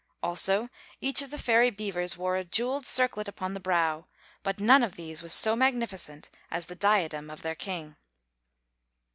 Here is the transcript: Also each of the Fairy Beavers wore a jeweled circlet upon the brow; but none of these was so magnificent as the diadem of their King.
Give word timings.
Also 0.23 0.67
each 0.99 1.21
of 1.21 1.29
the 1.29 1.37
Fairy 1.37 1.69
Beavers 1.69 2.17
wore 2.17 2.35
a 2.35 2.43
jeweled 2.43 2.87
circlet 2.87 3.27
upon 3.27 3.53
the 3.53 3.59
brow; 3.59 4.07
but 4.41 4.59
none 4.59 4.81
of 4.81 4.95
these 4.95 5.21
was 5.21 5.31
so 5.31 5.55
magnificent 5.55 6.31
as 6.49 6.65
the 6.65 6.75
diadem 6.75 7.29
of 7.29 7.43
their 7.43 7.53
King. 7.53 7.95